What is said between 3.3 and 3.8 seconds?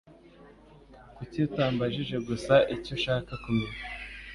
kumenya